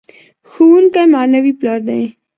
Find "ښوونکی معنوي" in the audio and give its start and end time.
0.49-1.53